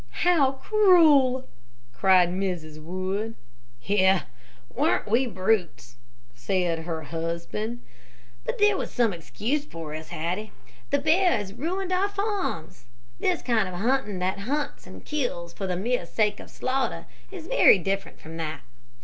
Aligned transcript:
"How 0.25 0.53
cruel!" 0.53 1.47
cried 1.93 2.29
Mrs. 2.31 2.81
Wood. 2.83 3.35
"Yes, 3.83 4.23
weren't 4.73 5.07
we 5.07 5.27
brutes?" 5.27 5.97
said 6.33 6.79
her 6.79 7.03
husband; 7.03 7.81
"but 8.43 8.57
there 8.57 8.75
was 8.77 8.91
some 8.91 9.13
excuse 9.13 9.63
for 9.63 9.93
us, 9.93 10.09
Hattie. 10.09 10.53
The 10.89 10.97
bears 10.97 11.53
ruined 11.53 11.91
our 11.91 12.09
farms. 12.09 12.85
This 13.19 13.43
kind 13.43 13.67
of 13.67 13.75
hunting 13.75 14.17
that 14.17 14.39
hunts 14.39 14.87
and 14.87 15.05
kills 15.05 15.53
for 15.53 15.67
the 15.67 15.75
mere 15.77 16.07
sake 16.07 16.39
of 16.39 16.49
slaughter 16.49 17.05
is 17.29 17.45
very 17.45 17.77
different 17.77 18.19
from 18.19 18.37
that. 18.37 18.61